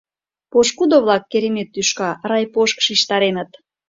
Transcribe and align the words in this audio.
Пошкудо-влак, 0.51 1.23
керемет 1.31 1.67
тӱшка, 1.73 2.09
райпош 2.29 2.71
шижтареныт. 2.85 3.49